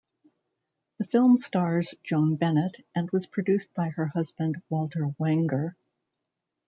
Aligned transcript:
The 0.97 1.05
film 1.05 1.37
stars 1.37 1.93
Joan 2.03 2.35
Bennett 2.35 2.83
and 2.95 3.11
was 3.11 3.27
produced 3.27 3.71
by 3.75 3.89
her 3.89 4.07
husband 4.07 4.59
Walter 4.67 5.09
Wanger. 5.19 5.75